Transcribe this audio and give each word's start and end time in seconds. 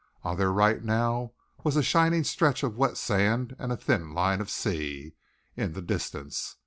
On 0.23 0.35
their 0.35 0.51
right 0.51 0.83
now 0.83 1.33
was 1.63 1.75
a 1.75 1.83
shimmering 1.83 2.23
stretch 2.23 2.63
of 2.63 2.75
wet 2.75 2.97
sand 2.97 3.55
and 3.59 3.71
a 3.71 3.77
thin 3.77 4.15
line 4.15 4.41
of 4.41 4.49
sea, 4.49 5.13
in 5.55 5.73
the 5.73 5.81
distance. 5.83 6.55